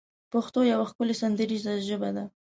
پښتو 0.31 0.59
يوه 0.71 0.85
ښکلې 0.91 1.15
سندريزه 1.21 1.73
ژبه 1.87 2.09
ده 2.15 2.23